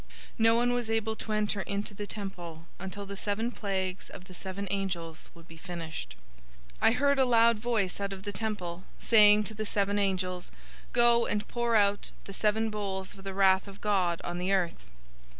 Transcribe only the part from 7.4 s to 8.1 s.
voice